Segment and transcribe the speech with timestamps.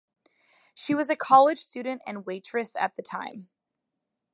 [0.73, 3.49] She was a college student and waitress at the time.